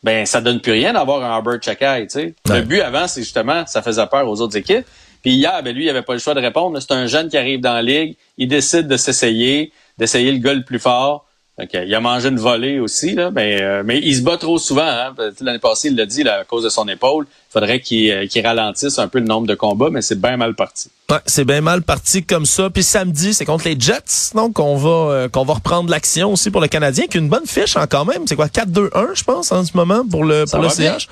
ben 0.04 0.26
ça 0.26 0.42
donne 0.42 0.60
plus 0.60 0.72
rien 0.72 0.94
d'avoir 0.94 1.24
un 1.24 1.38
Albert 1.38 1.62
Chakai, 1.62 2.08
tu 2.08 2.20
sais. 2.20 2.34
Le 2.50 2.62
but 2.62 2.82
avant, 2.82 3.08
c'est 3.08 3.22
justement, 3.22 3.66
ça 3.68 3.82
faisait 3.82 4.06
peur 4.08 4.28
aux 4.28 4.42
autres 4.42 4.58
équipes. 4.58 4.86
Puis 5.22 5.34
hier, 5.36 5.62
ben 5.64 5.74
lui, 5.74 5.86
il 5.86 5.90
avait 5.90 6.02
pas 6.02 6.14
le 6.14 6.20
choix 6.20 6.34
de 6.34 6.42
répondre. 6.42 6.78
C'est 6.82 6.94
un 6.94 7.06
jeune 7.06 7.30
qui 7.30 7.38
arrive 7.38 7.62
dans 7.62 7.74
la 7.74 7.84
ligue, 7.84 8.18
il 8.38 8.48
décide 8.48 8.88
de 8.88 8.98
s'essayer, 8.98 9.72
d'essayer 9.98 10.32
le 10.32 10.40
gars 10.40 10.56
le 10.56 10.64
plus 10.64 10.80
fort. 10.80 11.26
Il 11.74 11.94
a 11.96 12.00
mangé 12.00 12.30
une 12.30 12.40
volée 12.40 12.80
aussi, 12.80 13.14
là, 13.14 13.32
mais, 13.32 13.62
euh, 13.62 13.84
mais 13.86 14.00
il 14.00 14.16
se 14.16 14.22
bat 14.22 14.38
trop 14.38 14.58
souvent. 14.58 14.88
Hein? 14.88 15.14
L'année 15.42 15.60
passée, 15.60 15.90
il 15.90 15.96
l'a 15.96 16.06
dit 16.06 16.24
là, 16.24 16.40
à 16.42 16.44
cause 16.44 16.64
de 16.64 16.70
son 16.70 16.88
épaule. 16.88 17.26
Il 17.30 17.54
faudrait 17.54 17.82
euh, 17.92 18.28
qu'il 18.28 18.46
ralentisse 18.46 18.98
un 19.00 19.08
peu 19.08 19.20
le 19.20 19.26
nombre 19.26 19.48
de 19.48 19.56
combats, 19.56 19.90
mais 19.92 20.02
c'est 20.02 20.20
bien 20.20 20.38
mal 20.38 20.56
parti. 20.56 20.90
Ouais, 21.10 21.18
c'est 21.26 21.46
bien 21.46 21.62
mal 21.62 21.82
parti 21.82 22.24
comme 22.24 22.46
ça. 22.46 22.70
Puis 22.70 22.84
samedi, 22.84 23.34
c'est 23.34 23.46
contre 23.46 23.66
les 23.66 23.80
Jets, 23.80 24.34
donc 24.36 24.60
on 24.60 24.76
va 24.76 24.90
euh, 24.90 25.30
qu'on 25.30 25.44
va 25.44 25.56
reprendre 25.56 25.90
l'action 25.90 26.34
aussi 26.34 26.52
pour 26.52 26.62
le 26.62 26.68
Canadien, 26.68 27.08
qui 27.08 27.18
a 27.18 27.22
une 27.22 27.30
bonne 27.30 27.46
fiche 27.46 27.76
en 27.76 27.86
quand 27.88 28.06
même. 28.06 28.28
C'est 28.28 28.36
quoi 28.36 28.48
4-2-1, 28.48 29.16
je 29.16 29.24
pense, 29.24 29.52
en 29.52 29.66
ce 29.66 29.76
moment 29.76 30.04
pour 30.10 30.24
le 30.24 30.46
pour 30.46 30.60
le 30.60 30.70
CH. 30.70 31.08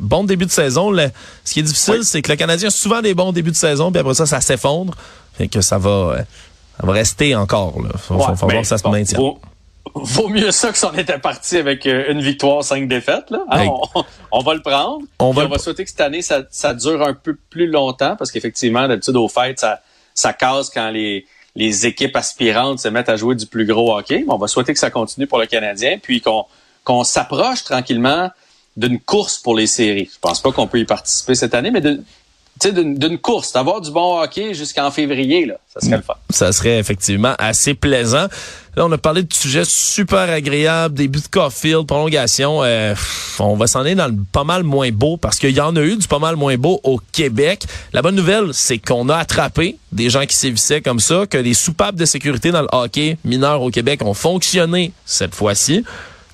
Bon 0.00 0.24
début 0.24 0.46
de 0.46 0.50
saison. 0.50 0.94
ce 1.44 1.52
qui 1.52 1.60
est 1.60 1.64
difficile, 1.64 2.00
c'est 2.04 2.22
que 2.22 2.30
le 2.30 2.36
Canadien 2.36 2.68
a 2.68 2.70
souvent 2.70 3.02
des 3.02 3.14
bons 3.14 3.32
débuts 3.32 3.50
de 3.50 3.56
saison, 3.56 3.92
puis 3.92 4.00
après 4.00 4.14
ça, 4.14 4.24
ça 4.24 4.40
s'effondre. 4.40 4.94
et 5.38 5.48
que 5.48 5.60
ça 5.60 5.78
va, 5.78 6.16
ça 6.80 6.86
va 6.86 6.92
rester 6.92 7.34
encore. 7.34 7.82
Là. 7.82 7.90
Faut, 7.98 8.18
faut, 8.18 8.46
voir 8.46 8.62
que 8.62 8.66
ça 8.66 8.78
se 8.78 8.88
maintient 8.88 9.18
vaut 9.94 10.28
mieux 10.28 10.50
ça 10.50 10.72
que 10.72 10.78
si 10.78 10.84
on 10.84 10.94
était 10.94 11.18
parti 11.18 11.56
avec 11.56 11.86
euh, 11.86 12.10
une 12.10 12.20
victoire, 12.20 12.64
cinq 12.64 12.88
défaites. 12.88 13.30
Là. 13.30 13.44
Hein, 13.50 13.68
on, 14.32 14.40
va 14.42 14.54
le 14.54 14.62
prendre. 14.62 15.04
On 15.18 15.32
va, 15.32 15.58
souhaiter 15.58 15.84
que 15.84 15.90
cette 15.90 16.00
année, 16.00 16.22
ça, 16.22 16.42
ça, 16.50 16.74
dure 16.74 17.02
un 17.02 17.14
peu 17.14 17.36
plus 17.50 17.66
longtemps 17.66 18.16
parce 18.16 18.30
qu'effectivement, 18.30 18.88
d'habitude, 18.88 19.16
au 19.16 19.28
fait, 19.28 19.58
ça, 19.58 19.80
ça 20.14 20.32
casse 20.32 20.70
quand 20.70 20.90
les, 20.90 21.26
les 21.54 21.86
équipes 21.86 22.16
aspirantes 22.16 22.80
se 22.80 22.88
mettent 22.88 23.08
à 23.08 23.16
jouer 23.16 23.34
du 23.34 23.46
plus 23.46 23.66
gros 23.66 23.96
hockey. 23.96 24.24
On 24.28 24.36
va 24.36 24.48
souhaiter 24.48 24.72
que 24.72 24.78
ça 24.78 24.90
continue 24.90 25.26
pour 25.26 25.38
le 25.38 25.46
Canadien, 25.46 25.98
puis 26.02 26.20
qu'on 26.20 26.46
qu'on 26.84 27.02
s'approche 27.02 27.64
tranquillement 27.64 28.30
d'une 28.76 29.00
course 29.00 29.38
pour 29.38 29.56
les 29.56 29.66
séries. 29.66 30.10
Je 30.12 30.18
pense 30.18 30.42
pas 30.42 30.52
qu'on 30.52 30.66
peut 30.66 30.78
y 30.78 30.84
participer 30.84 31.34
cette 31.34 31.54
année, 31.54 31.70
mais 31.70 31.80
de, 31.80 32.02
d'une 32.62 33.18
course, 33.18 33.52
d'avoir 33.52 33.80
du 33.80 33.90
bon 33.90 34.20
hockey 34.20 34.54
jusqu'en 34.54 34.90
février, 34.90 35.44
là, 35.44 35.54
ça 35.72 35.80
serait 35.80 35.96
le 35.96 36.02
fun. 36.02 36.14
Ça 36.30 36.52
serait 36.52 36.78
effectivement 36.78 37.34
assez 37.38 37.74
plaisant. 37.74 38.28
Là, 38.76 38.86
on 38.86 38.92
a 38.92 38.98
parlé 38.98 39.22
de 39.22 39.32
sujets 39.32 39.64
super 39.64 40.30
agréables, 40.30 40.94
début 40.94 41.20
de 41.20 41.26
Caulfield, 41.26 41.86
prolongation. 41.86 42.64
Euh, 42.64 42.94
on 43.38 43.54
va 43.54 43.66
s'en 43.66 43.80
aller 43.80 43.94
dans 43.94 44.08
le 44.08 44.16
pas 44.32 44.44
mal 44.44 44.62
moins 44.62 44.90
beau 44.90 45.16
parce 45.16 45.38
qu'il 45.38 45.50
y 45.50 45.60
en 45.60 45.76
a 45.76 45.80
eu 45.80 45.96
du 45.96 46.08
pas 46.08 46.18
mal 46.18 46.36
moins 46.36 46.56
beau 46.56 46.80
au 46.82 47.00
Québec. 47.12 47.64
La 47.92 48.02
bonne 48.02 48.16
nouvelle, 48.16 48.48
c'est 48.52 48.78
qu'on 48.78 49.08
a 49.08 49.16
attrapé 49.16 49.76
des 49.92 50.10
gens 50.10 50.26
qui 50.26 50.34
sévissaient 50.34 50.80
comme 50.80 51.00
ça, 51.00 51.26
que 51.26 51.38
les 51.38 51.54
soupapes 51.54 51.96
de 51.96 52.04
sécurité 52.04 52.50
dans 52.50 52.62
le 52.62 52.68
hockey 52.72 53.16
mineur 53.24 53.62
au 53.62 53.70
Québec 53.70 54.00
ont 54.02 54.14
fonctionné 54.14 54.92
cette 55.04 55.34
fois-ci 55.34 55.84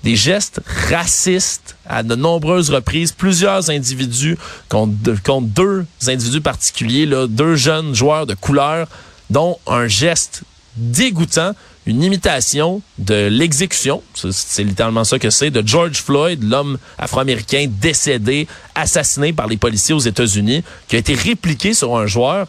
des 0.03 0.17
gestes 0.17 0.61
racistes 0.89 1.77
à 1.87 2.03
de 2.03 2.15
nombreuses 2.15 2.71
reprises. 2.71 3.13
Plusieurs 3.13 3.71
individus 3.71 4.39
contre, 4.69 5.43
deux 5.43 5.85
individus 6.07 6.41
particuliers, 6.41 7.07
là, 7.07 7.27
deux 7.27 7.57
jeunes 7.57 7.95
joueurs 7.95 8.27
de 8.27 8.35
couleur, 8.35 8.89
dont 9.29 9.59
un 9.67 9.87
geste 9.87 10.43
dégoûtant, 10.77 11.53
une 11.87 12.03
imitation 12.03 12.83
de 12.99 13.27
l'exécution, 13.27 14.03
c'est 14.15 14.65
littéralement 14.65 15.05
ça 15.05 15.19
que 15.19 15.31
c'est, 15.31 15.51
de 15.51 15.67
George 15.67 16.03
Floyd, 16.03 16.43
l'homme 16.43 16.79
afro-américain 16.99 17.67
décédé, 17.69 18.47
assassiné 18.75 19.33
par 19.33 19.49
les 19.49 19.57
policiers 19.57 19.95
aux 19.95 20.01
États-Unis, 20.01 20.63
qui 20.89 20.97
a 20.97 20.99
été 20.99 21.15
répliqué 21.15 21.75
sur 21.75 21.97
un 21.97 22.07
joueur. 22.07 22.47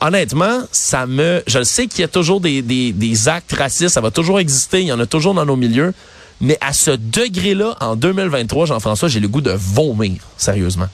Honnêtement, 0.00 0.62
ça 0.72 1.06
me, 1.06 1.42
je 1.46 1.62
sais 1.62 1.86
qu'il 1.86 2.00
y 2.00 2.04
a 2.04 2.08
toujours 2.08 2.40
des, 2.40 2.62
des, 2.62 2.92
des 2.92 3.28
actes 3.28 3.52
racistes, 3.52 3.90
ça 3.90 4.00
va 4.00 4.10
toujours 4.10 4.40
exister, 4.40 4.80
il 4.80 4.86
y 4.86 4.92
en 4.92 4.98
a 4.98 5.06
toujours 5.06 5.34
dans 5.34 5.46
nos 5.46 5.56
milieux, 5.56 5.94
mais 6.40 6.58
à 6.60 6.72
ce 6.72 6.90
degré-là, 6.90 7.76
en 7.80 7.96
2023, 7.96 8.66
Jean-François, 8.66 9.08
j'ai 9.08 9.20
le 9.20 9.28
goût 9.28 9.40
de 9.40 9.52
vomir, 9.52 10.22
sérieusement. 10.36 10.88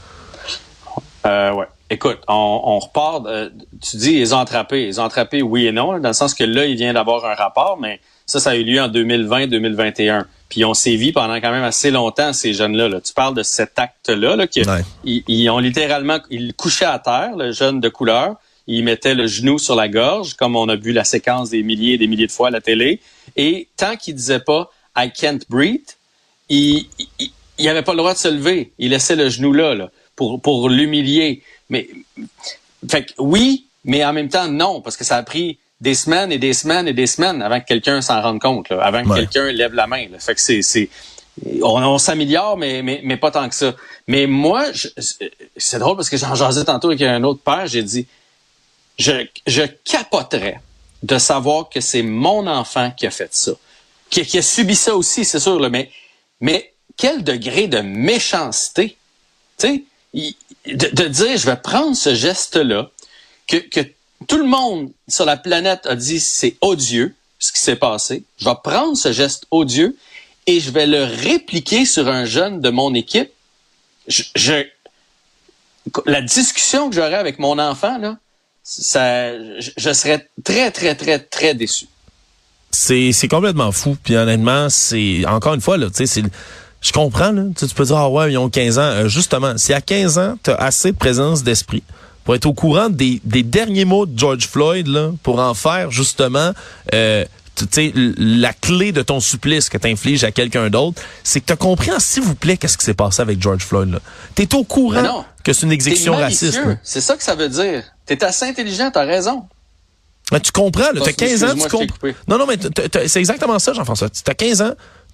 Euh, 1.27 1.53
ouais. 1.53 1.67
Écoute, 1.91 2.21
on, 2.27 2.79
repart. 2.79 3.27
tu 3.83 3.99
dis 3.99 4.13
ils 4.15 4.35
ont 4.35 4.39
attrapé, 4.39 4.87
ils 4.87 4.99
ont 4.99 5.05
attrapé 5.05 5.43
oui 5.43 5.67
et 5.67 5.73
non, 5.73 5.99
dans 5.99 6.09
le 6.09 6.15
sens 6.15 6.33
que 6.33 6.43
là 6.43 6.65
il 6.65 6.75
vient 6.75 6.95
d'avoir 6.95 7.27
un 7.27 7.35
rapport, 7.35 7.79
mais 7.79 8.01
ça, 8.25 8.41
ça 8.41 8.51
a 8.51 8.57
eu 8.57 8.65
lieu 8.65 8.81
en 8.81 8.89
2020-2021. 8.89 10.25
Puis 10.49 10.65
on 10.65 10.75
sévi 10.75 11.13
pendant 11.13 11.35
quand 11.37 11.51
même 11.51 11.65
assez 11.65 11.91
longtemps 11.91 12.33
ces 12.33 12.55
jeunes-là. 12.55 12.89
Là. 12.89 13.01
Tu 13.01 13.13
parles 13.13 13.35
de 13.35 13.43
cet 13.43 13.79
acte-là, 13.79 14.37
là, 14.37 14.47
ils, 15.05 15.51
ont 15.51 15.59
littéralement, 15.59 16.19
ils 16.31 16.55
couchaient 16.55 16.85
à 16.85 16.99
terre, 16.99 17.37
le 17.37 17.53
jeune 17.53 17.81
de 17.81 17.89
couleur. 17.89 18.37
Ils 18.67 18.85
mettaient 18.85 19.15
le 19.15 19.27
genou 19.27 19.59
sur 19.59 19.75
la 19.75 19.89
gorge, 19.89 20.35
comme 20.35 20.55
on 20.55 20.69
a 20.69 20.77
vu 20.77 20.93
la 20.93 21.05
séquence 21.05 21.51
des 21.51 21.63
milliers 21.63 21.95
et 21.95 21.99
des 21.99 22.07
milliers 22.07 22.27
de 22.27 22.33
fois 22.33 22.49
à 22.49 22.51
la 22.51 22.61
télé. 22.61 23.01
Et 23.37 23.69
tant 23.77 23.97
qu'ils 23.97 24.15
disaient 24.15 24.41
pas 24.41 24.71
I 24.97 25.11
can't 25.11 25.41
breathe, 25.49 25.97
il, 26.49 26.87
il, 27.59 27.69
avait 27.69 27.83
pas 27.83 27.93
le 27.93 27.99
droit 27.99 28.13
de 28.13 28.19
se 28.19 28.29
lever. 28.29 28.73
Il 28.79 28.91
laissait 28.91 29.17
le 29.17 29.29
genou 29.29 29.53
là, 29.53 29.75
là 29.75 29.91
pour, 30.17 30.41
pour 30.41 30.69
l'humilier. 30.69 31.43
Mais, 31.71 31.89
fait 32.89 33.07
que 33.07 33.13
oui, 33.19 33.67
mais 33.85 34.05
en 34.05 34.13
même 34.13 34.29
temps, 34.29 34.49
non, 34.49 34.81
parce 34.81 34.97
que 34.97 35.05
ça 35.05 35.17
a 35.17 35.23
pris 35.23 35.59
des 35.81 35.95
semaines 35.95 36.31
et 36.31 36.39
des 36.39 36.53
semaines 36.53 36.87
et 36.87 36.93
des 36.93 37.07
semaines 37.07 37.43
avant 37.43 37.61
que 37.61 37.67
quelqu'un 37.67 38.01
s'en 38.03 38.21
rende 38.21 38.41
compte, 38.41 38.69
là, 38.69 38.83
avant 38.83 39.03
que 39.03 39.15
quelqu'un 39.15 39.51
lève 39.51 39.75
la 39.75 39.87
main. 39.87 40.07
Là. 40.11 40.19
Fait 40.19 40.35
que 40.35 40.41
c'est, 40.41 40.63
c'est 40.63 40.89
on, 41.63 41.83
on 41.83 41.99
s'améliore, 41.99 42.57
mais, 42.57 42.83
mais, 42.83 43.01
mais 43.03 43.17
pas 43.17 43.31
tant 43.31 43.49
que 43.49 43.55
ça. 43.55 43.75
Mais 44.07 44.27
moi, 44.27 44.67
c'est 45.57 45.79
drôle 45.79 45.97
parce 45.97 46.11
que 46.11 46.17
j'en 46.17 46.35
jasais 46.35 46.65
tantôt 46.65 46.89
avec 46.89 47.03
un 47.03 47.23
autre 47.25 47.41
père, 47.43 47.67
j'ai 47.67 47.83
dit, 47.83 48.07
je, 48.99 49.27
je 49.47 49.63
capoterais 49.85 50.61
de 51.03 51.19
savoir 51.19 51.69
que 51.69 51.81
c'est 51.81 52.03
mon 52.03 52.47
enfant 52.47 52.93
qui 52.97 53.07
a 53.07 53.11
fait 53.11 53.35
ça, 53.35 53.53
qui, 54.21 54.39
a 54.39 54.43
subi 54.43 54.77
ça 54.77 54.95
aussi, 54.95 55.25
c'est 55.25 55.41
sûr, 55.41 55.59
mais, 55.71 55.91
mais 56.41 56.73
quel 56.97 57.25
degré 57.25 57.67
de 57.67 57.79
méchanceté, 57.79 58.97
tu 59.59 59.67
sais, 59.67 59.85
de, 60.67 61.09
dire, 61.09 61.37
je 61.37 61.47
vais 61.47 61.57
prendre 61.57 61.97
ce 61.97 62.15
geste-là, 62.15 62.91
que, 63.47 63.57
que 63.57 63.81
tout 64.29 64.37
le 64.37 64.45
monde 64.45 64.93
sur 65.09 65.25
la 65.25 65.37
planète 65.37 65.87
a 65.87 65.97
dit 65.97 66.21
c'est 66.21 66.57
odieux 66.61 67.15
ce 67.39 67.53
qui 67.53 67.59
s'est 67.59 67.77
passé. 67.77 68.23
Je 68.39 68.45
vais 68.45 68.55
prendre 68.63 68.97
ce 68.97 69.13
geste 69.13 69.47
odieux 69.51 69.97
et 70.47 70.61
je 70.61 70.71
vais 70.71 70.87
le 70.87 71.05
répliquer 71.05 71.85
sur 71.85 72.09
un 72.09 72.25
jeune 72.25 72.61
de 72.61 72.71
mon 72.71 72.95
équipe. 72.95 73.31
Je, 74.07 74.65
la 76.07 76.23
discussion 76.23 76.89
que 76.89 76.95
j'aurais 76.95 77.17
avec 77.17 77.39
mon 77.39 77.59
enfant, 77.59 77.99
là, 77.99 78.19
ça, 78.63 79.37
je, 79.59 79.93
serais 79.93 80.29
très, 80.45 80.71
très, 80.71 80.95
très, 80.95 81.19
très 81.19 81.55
déçu. 81.55 81.87
C'est, 82.85 83.13
c'est 83.13 83.29
complètement 83.29 83.71
fou. 83.71 83.97
Puis 84.03 84.17
honnêtement, 84.17 84.69
c'est 84.69 85.25
encore 85.27 85.55
une 85.55 85.61
fois 85.61 85.77
là, 85.77 85.87
tu 85.87 85.99
sais, 85.99 86.07
c'est 86.07 86.23
je 86.81 86.91
comprends, 86.91 87.31
là. 87.31 87.45
Tu, 87.57 87.69
peux 87.69 87.85
dire, 87.85 87.97
ah 87.97 88.11
ouais, 88.11 88.33
ils 88.33 88.39
ont 88.39 88.51
15 88.51 88.79
ans. 88.81 88.83
Euh, 88.83 89.09
justement, 89.09 89.57
si 89.57 89.73
à 89.73 89.81
15 89.81 90.19
ans, 90.19 90.35
tu 90.43 90.51
as 90.51 90.57
assez 90.57 90.91
de 90.91 90.97
présence 90.97 91.45
d'esprit 91.45 91.85
pour 92.25 92.35
être 92.35 92.47
au 92.47 92.55
courant 92.55 92.89
des, 92.89 93.21
des, 93.25 93.45
derniers 93.45 93.85
mots 93.85 94.05
de 94.05 94.19
George 94.19 94.49
Floyd, 94.49 94.89
là, 94.89 95.13
pour 95.23 95.39
en 95.39 95.55
faire 95.55 95.93
justement 95.93 96.51
euh, 96.93 97.25
sais 97.71 97.93
la 97.95 98.53
clé 98.53 98.93
de 98.93 99.03
ton 99.03 99.21
supplice 99.21 99.69
que 99.69 99.79
tu 99.79 99.89
infliges 99.89 100.25
à 100.25 100.33
quelqu'un 100.33 100.71
d'autre, 100.71 101.01
c'est 101.23 101.41
que 101.41 101.47
tu 101.47 101.53
as 101.53 101.57
compris, 101.57 101.91
s'il 101.99 102.23
vous 102.23 102.35
plaît, 102.35 102.57
qu'est-ce 102.57 102.79
qui 102.79 102.85
s'est 102.85 102.95
passé 102.95 103.23
avec 103.23 103.41
George 103.41 103.63
Floyd. 103.63 104.01
Tu 104.35 104.43
es 104.43 104.55
au 104.55 104.65
courant 104.65 105.25
que 105.45 105.53
c'est 105.53 105.67
une 105.67 105.73
exécution 105.73 106.15
raciste. 106.15 106.61
C'est 106.83 107.01
ça 107.01 107.17
que 107.17 107.23
ça 107.23 107.35
veut 107.35 107.49
dire. 107.49 107.85
Tu 108.07 108.15
es 108.15 108.25
assez 108.25 108.47
intelligent, 108.47 108.91
tu 108.91 108.99
as 108.99 109.05
raison. 109.05 109.45
Mais 110.33 110.41
tu 110.41 110.51
comprends, 110.51 110.91
tu 110.95 111.03
as 111.03 111.13
15 111.13 111.45
ans, 111.45 111.55
tu 111.55 111.69
comprends. 111.69 112.09
Non, 112.27 112.39
non, 112.39 112.47
mais 112.47 112.57
c'est 113.07 113.21
exactement 113.21 113.59
ça, 113.59 113.73
Jean-François. 113.73 114.09
Tu 114.11 114.23
as 114.27 114.35
15 114.35 114.63
ans, 114.63 114.73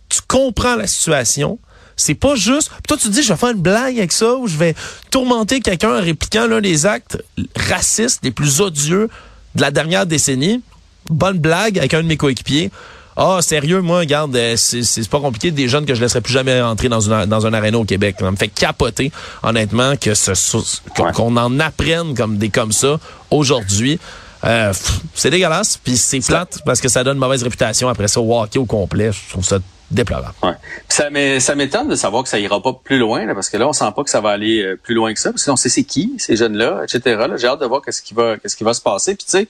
tu 0.08 0.20
comprends 0.26 0.76
la 0.76 0.87
situation. 0.87 1.58
C'est 1.96 2.14
pas 2.14 2.37
juste. 2.37 2.70
toi, 2.87 2.96
tu 2.96 3.08
te 3.08 3.12
dis, 3.12 3.25
je 3.25 3.32
vais 3.32 3.38
faire 3.38 3.50
une 3.50 3.60
blague 3.60 3.98
avec 3.98 4.12
ça 4.12 4.37
ou 4.37 4.46
je 4.46 4.56
vais 4.56 4.75
tourmenter 5.10 5.60
quelqu'un 5.60 5.98
en 5.98 6.00
répliquant 6.00 6.46
l'un 6.46 6.60
des 6.60 6.87
actes 6.87 7.18
racistes 7.56 8.20
les 8.22 8.30
plus 8.30 8.60
odieux 8.60 9.08
de 9.56 9.60
la 9.60 9.72
dernière 9.72 10.06
décennie. 10.06 10.62
Bonne 11.10 11.38
blague 11.38 11.76
avec 11.78 11.94
un 11.94 12.02
de 12.02 12.06
mes 12.06 12.16
coéquipiers. 12.16 12.70
Ah, 13.20 13.38
sérieux, 13.42 13.80
moi, 13.80 13.98
regarde, 13.98 14.37
euh, 14.37 14.54
c'est 14.56 15.08
pas 15.10 15.18
compliqué. 15.18 15.50
Des 15.50 15.66
jeunes 15.66 15.87
que 15.87 15.94
je 15.96 16.00
laisserai 16.00 16.20
plus 16.20 16.32
jamais 16.32 16.62
rentrer 16.62 16.88
dans, 16.88 17.00
une, 17.00 17.26
dans 17.26 17.46
un 17.46 17.52
aréna 17.52 17.76
au 17.76 17.84
Québec. 17.84 18.14
Ça 18.20 18.30
me 18.30 18.37
fait 18.37 18.46
capoter, 18.46 19.10
honnêtement, 19.42 19.96
que 19.96 20.14
ce 20.14 20.32
qu'on 21.14 21.37
en 21.37 21.58
apprenne 21.58 22.14
comme 22.14 22.38
des 22.38 22.48
comme 22.48 22.70
ça 22.70 23.00
aujourd'hui. 23.32 23.98
Euh, 24.45 24.73
c'est 25.14 25.30
dégueulasse, 25.30 25.76
puis 25.76 25.97
c'est 25.97 26.21
plate 26.21 26.61
parce 26.64 26.80
que 26.80 26.88
ça 26.88 27.02
donne 27.02 27.16
une 27.16 27.21
mauvaise 27.21 27.42
réputation 27.42 27.88
après 27.88 28.09
ça 28.09 28.21
au 28.21 28.40
hockey 28.40 28.59
au 28.59 28.66
complet. 28.66 29.11
Je 29.12 29.30
trouve 29.30 29.45
ça 29.45 29.59
déplorable. 29.90 30.35
Ouais. 30.42 30.52
ça, 30.88 31.54
m'étonne 31.54 31.88
de 31.88 31.97
savoir 31.97 32.23
que 32.23 32.28
ça 32.28 32.38
ira 32.38 32.62
pas 32.62 32.73
plus 32.73 32.99
loin, 32.99 33.25
là, 33.25 33.35
parce 33.35 33.49
que 33.49 33.57
là, 33.57 33.68
on 33.68 33.73
sent 33.73 33.90
pas 33.97 34.04
que 34.04 34.11
ça 34.11 34.21
va 34.21 34.30
aller 34.30 34.62
euh, 34.62 34.76
plus 34.76 34.95
loin 34.95 35.12
que 35.14 35.21
ça, 35.21 35.30
parce 35.30 35.45
qu'on 35.45 35.57
sait 35.57 35.71
c'est 35.71 35.85
qui 35.85 36.12
ces 36.18 36.37
jeunes-là, 36.37 36.83
etc. 36.85 37.26
J'ai 37.37 37.47
hâte 37.47 37.61
de 37.61 37.66
voir 37.66 37.83
qu'est-ce 37.83 38.02
qui 38.02 38.14
va, 38.14 38.37
qu'est-ce 38.37 38.57
qui 38.57 38.64
va 38.64 38.75
se 38.75 38.83
passer. 38.83 39.14
Puis 39.14 39.25
tu 39.25 39.38
sais, 39.38 39.49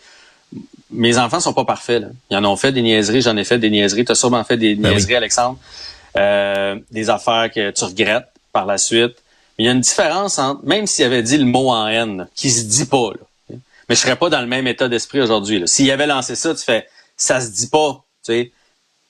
mes 0.91 1.19
enfants 1.19 1.41
sont 1.41 1.53
pas 1.53 1.65
parfaits. 1.65 2.03
Là. 2.03 2.09
Ils 2.31 2.37
en 2.37 2.45
ont 2.45 2.57
fait 2.57 2.73
des 2.73 2.83
niaiseries, 2.83 3.21
j'en 3.21 3.37
ai 3.37 3.45
fait 3.45 3.59
des 3.59 3.71
niaiseries. 3.71 4.05
Tu 4.05 4.13
as 4.13 4.15
sûrement 4.15 4.45
fait 4.45 4.57
des 4.57 4.75
ben 4.75 4.91
niaiseries, 4.91 5.17
Alexandre. 5.17 5.59
Euh, 6.17 6.77
des 6.91 7.11
affaires 7.11 7.51
que 7.55 7.71
tu 7.71 7.85
regrettes 7.85 8.29
par 8.53 8.65
la 8.65 8.79
suite. 8.79 9.17
Mais 9.59 9.65
il 9.65 9.67
y 9.67 9.69
a 9.69 9.73
une 9.73 9.81
différence 9.81 10.39
entre, 10.39 10.65
même 10.65 10.87
s'il 10.87 11.05
avait 11.05 11.23
dit 11.23 11.37
le 11.37 11.45
mot 11.45 11.71
en 11.71 11.87
haine, 11.89 12.29
qui 12.35 12.51
se 12.51 12.65
dit 12.65 12.87
pas, 12.87 13.11
là, 13.13 13.27
mais 13.89 13.95
je 13.95 14.01
serais 14.01 14.17
pas 14.17 14.29
dans 14.29 14.41
le 14.41 14.47
même 14.47 14.67
état 14.67 14.89
d'esprit 14.89 15.21
aujourd'hui. 15.21 15.63
S'il 15.67 15.91
avait 15.91 16.07
lancé 16.07 16.35
ça, 16.35 16.55
tu 16.55 16.65
fais, 16.65 16.87
ça 17.17 17.41
se 17.41 17.49
dit 17.49 17.69
pas, 17.69 18.05
tu 18.25 18.33
sais 18.33 18.53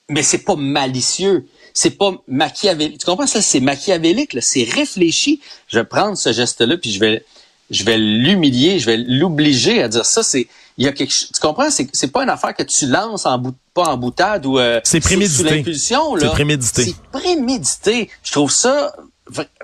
mais 0.09 0.23
c'est 0.23 0.39
pas 0.39 0.55
malicieux. 0.55 1.47
C'est 1.73 1.91
pas 1.91 2.11
machiavélique. 2.27 2.99
Tu 2.99 3.05
comprends 3.05 3.27
ça? 3.27 3.41
C'est 3.41 3.59
machiavélique, 3.59 4.35
C'est 4.41 4.63
réfléchi. 4.63 5.39
Je 5.67 5.79
vais 5.79 5.85
prendre 5.85 6.17
ce 6.17 6.33
geste-là, 6.33 6.77
puis 6.77 6.91
je 6.91 6.99
vais, 6.99 7.23
je 7.69 7.83
vais 7.83 7.97
l'humilier, 7.97 8.79
je 8.79 8.87
vais 8.87 8.97
l'obliger 8.97 9.83
à 9.83 9.87
dire 9.87 10.05
ça. 10.05 10.23
C'est, 10.23 10.47
il 10.77 10.85
y 10.85 10.87
a 10.87 10.91
quelque 10.91 11.13
chose. 11.13 11.29
Tu 11.33 11.39
comprends? 11.39 11.69
C'est, 11.69 11.87
c'est 11.93 12.11
pas 12.11 12.23
une 12.23 12.29
affaire 12.29 12.55
que 12.55 12.63
tu 12.63 12.87
lances 12.87 13.25
en 13.25 13.37
bout, 13.37 13.55
pas 13.73 13.85
en 13.85 13.97
boutade 13.97 14.45
ou 14.45 14.57
euh, 14.57 14.81
c'est 14.83 14.99
prémédité. 14.99 15.37
sous 15.37 15.43
l'impulsion. 15.43 16.17
C'est 16.19 16.27
prémédité. 16.29 16.85
C'est 16.85 17.19
prémédité. 17.19 18.09
Je 18.23 18.31
trouve 18.31 18.51
ça 18.51 18.93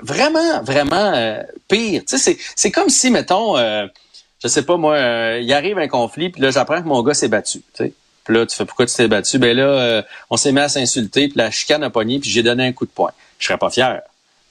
vraiment, 0.04 0.62
vraiment 0.62 1.14
euh, 1.16 1.42
pire. 1.68 2.04
Tu 2.08 2.18
sais, 2.18 2.24
c'est, 2.24 2.38
c'est 2.56 2.72
comme 2.72 2.90
si, 2.90 3.10
mettons, 3.10 3.58
euh, 3.58 3.88
je 4.44 4.48
sais 4.48 4.64
pas 4.64 4.78
moi, 4.78 4.96
euh, 4.96 5.40
il 5.42 5.52
arrive 5.54 5.78
un 5.78 5.88
conflit, 5.88 6.30
puis 6.30 6.42
là 6.42 6.52
j'apprends 6.52 6.82
que 6.82 6.88
mon 6.88 7.02
gars 7.04 7.14
s'est 7.14 7.28
battu. 7.28 7.60
Tu 7.74 7.86
sais. 7.86 7.94
Puis 8.26 8.34
là, 8.34 8.46
tu 8.46 8.56
fais 8.56 8.66
pourquoi 8.66 8.88
tu 8.88 8.96
t'es 8.96 9.08
battu? 9.08 9.38
Ben 9.38 9.56
là, 9.56 9.64
euh, 9.64 10.02
on 10.32 10.38
s'est 10.38 10.52
mis 10.52 10.60
à 10.60 10.68
s'insulter, 10.68 11.28
puis 11.28 11.38
la 11.38 11.52
chicane 11.52 11.84
a 11.84 11.92
pogné, 11.92 12.20
puis 12.20 12.30
j'ai 12.30 12.42
donné 12.42 12.66
un 12.66 12.74
coup 12.74 12.86
de 12.86 12.92
poing. 12.92 13.12
Je 13.38 13.46
serais 13.46 13.60
pas 13.60 13.70
fier, 13.70 14.02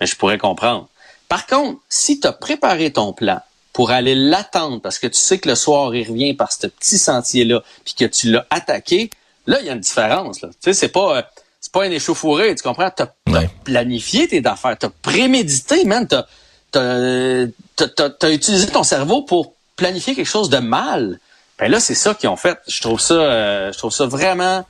mais 0.01 0.07
je 0.07 0.15
pourrais 0.17 0.39
comprendre. 0.39 0.89
Par 1.29 1.47
contre, 1.47 1.81
si 1.89 2.21
tu 2.21 2.29
as 2.29 2.33
préparé 2.33 2.93
ton 2.93 3.13
plan 3.13 3.41
pour 3.73 3.91
aller 3.91 4.15
l'attendre 4.15 4.81
parce 4.81 5.01
que 5.01 5.09
tu 5.09 5.19
sais 5.19 5.39
que 5.39 5.49
le 5.49 5.57
soir, 5.57 5.93
il 5.95 6.09
revient 6.09 6.35
par 6.35 6.53
ce 6.53 6.69
petit 6.69 6.99
sentier-là, 6.99 7.63
puis 7.85 7.95
que 7.95 8.05
tu 8.05 8.31
l'as 8.31 8.47
attaqué, 8.51 9.11
là, 9.49 9.59
il 9.61 9.67
y 9.67 9.71
a 9.71 9.73
une 9.73 9.81
différence. 9.81 10.41
Là. 10.41 10.49
Tu 10.51 10.57
sais, 10.61 10.73
c'est 10.73 10.89
pas... 10.89 11.19
Euh, 11.19 11.23
c'est 11.61 11.73
pas 11.73 11.85
un 11.85 11.91
échauffouré, 11.91 12.55
tu 12.55 12.63
comprends? 12.63 12.91
Tu 12.95 13.03
as, 13.03 13.49
planifié 13.65 14.29
tes 14.29 14.45
affaires, 14.45 14.77
tu 14.79 14.85
as 14.85 14.91
prémédité, 14.91 15.87
man. 15.87 16.07
Tu 16.07 16.79
as, 16.79 18.31
utilisé 18.31 18.67
ton 18.67 18.83
cerveau 18.83 19.23
pour 19.23 19.54
planifier 19.77 20.15
quelque 20.15 20.29
chose 20.29 20.51
de 20.51 20.59
mal. 20.59 21.19
Ben 21.59 21.71
là, 21.71 21.81
c'est 21.81 21.95
ça 21.95 22.15
qu'ils 22.15 22.29
ont 22.29 22.37
fait. 22.37 22.59
Je 22.69 22.81
trouve 22.81 23.01
ça, 23.01 23.15
euh, 23.15 23.73
je 23.73 23.79
trouve 23.79 23.93
ça 23.93 24.07
vraiment, 24.07 24.67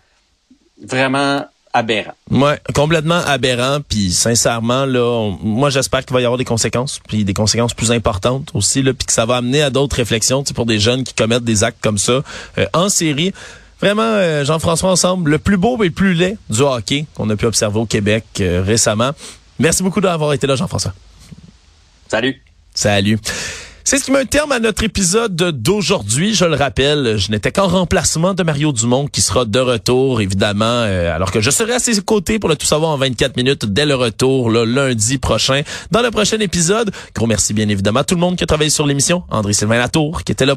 vraiment 0.83 1.47
aberrant. 1.73 2.15
Ouais, 2.31 2.61
complètement 2.75 3.21
aberrant. 3.27 3.79
Puis 3.87 4.13
sincèrement, 4.13 4.85
là, 4.85 5.33
moi 5.43 5.71
j'espère 5.71 6.05
qu'il 6.05 6.15
va 6.15 6.21
y 6.21 6.25
avoir 6.25 6.39
des 6.39 6.45
conséquences, 6.45 7.01
puis 7.09 7.25
des 7.25 7.35
conséquences 7.35 7.75
plus 7.75 7.91
importantes 7.91 8.51
aussi, 8.55 8.83
là, 8.83 8.93
puis 8.93 9.07
que 9.07 9.13
ça 9.13 9.27
va 9.27 9.37
amener 9.37 9.63
à 9.63 9.71
d'autres 9.71 9.97
réflexions, 9.97 10.45
pour 10.55 10.67
des 10.67 10.79
jeunes 10.79 11.05
qui 11.05 11.15
commettent 11.15 11.45
des 11.45 11.65
actes 11.65 11.83
comme 11.83 11.99
ça 11.99 12.23
euh, 12.59 12.67
en 12.75 12.89
série. 12.89 13.33
Vraiment, 13.81 14.03
euh, 14.03 14.45
Jean-François 14.45 14.91
ensemble, 14.91 15.31
le 15.31 15.39
plus 15.39 15.57
beau 15.57 15.83
et 15.83 15.89
le 15.89 15.93
plus 15.93 16.15
laid 16.15 16.39
du 16.49 16.61
hockey 16.61 17.07
qu'on 17.15 17.29
a 17.31 17.37
pu 17.37 17.47
observer 17.47 17.81
au 17.81 17.87
Québec 17.87 18.25
récemment. 18.39 19.11
Merci 19.59 19.83
beaucoup 19.83 20.01
d'avoir 20.01 20.33
été 20.33 20.47
là, 20.47 20.57
Jean-François. 20.57 20.95
Salut. 22.09 22.41
Salut. 22.75 23.19
C'est 23.87 23.99
ce 23.99 24.05
qui 24.05 24.13
met 24.13 24.21
un 24.21 24.25
terme 24.25 24.51
à 24.51 24.61
notre 24.61 24.83
épisode 24.83 25.37
d'aujourd'hui. 25.37 26.33
Je 26.33 26.47
le 26.47 26.55
rappelle, 26.55 27.19
je 27.19 27.31
n'étais 27.31 27.53
qu'en 27.53 27.69
remplacement 27.69 28.33
de 28.33 28.43
Mario 28.43 28.73
Dumont 28.73 29.07
qui 29.07 29.21
sera 29.21 29.45
de 29.45 29.59
retour, 29.59 30.23
évidemment, 30.23 30.65
euh, 30.65 31.15
alors 31.15 31.31
que 31.31 31.43
je 31.43 31.51
serai 31.51 31.75
à 31.75 31.79
ses 31.79 32.01
côtés 32.01 32.39
pour 32.39 32.49
le 32.49 32.57
tout 32.57 32.65
savoir 32.65 32.93
en 32.93 32.97
24 32.97 33.37
minutes 33.37 33.67
dès 33.67 33.85
le 33.85 33.95
retour, 33.95 34.49
le 34.49 34.65
lundi 34.65 35.19
prochain. 35.19 35.61
Dans 35.91 36.01
le 36.01 36.11
prochain 36.11 36.39
épisode, 36.39 36.93
gros 37.15 37.27
merci 37.27 37.53
bien 37.53 37.69
évidemment 37.69 38.01
à 38.01 38.05
tout 38.05 38.15
le 38.15 38.23
monde 38.23 38.37
qui 38.37 38.45
a 38.45 38.47
travaillé 38.47 38.71
sur 38.71 38.87
l'émission. 38.87 39.23
André-Sylvain 39.29 39.77
Latour 39.77 40.25
qui 40.25 40.33
était 40.33 40.47
là 40.47 40.53